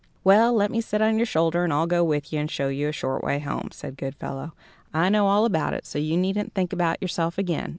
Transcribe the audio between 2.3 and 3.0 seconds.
you and show you a